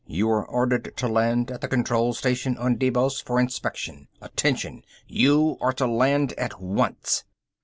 [0.07, 4.07] You are ordered to land at the Control Station on Deimos for inspection.
[4.19, 4.83] Attention!
[5.07, 7.23] You are to land at once!"